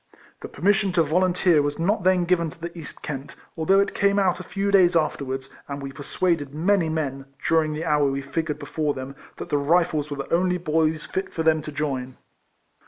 [0.39, 4.17] The permission to volunteer was not then given to the East Kent, although it came
[4.17, 8.57] out a few days afterwards, and we persuaded many men, during the hour we figured
[8.57, 12.17] before them, that the Rifles were the only boys fit for them to join.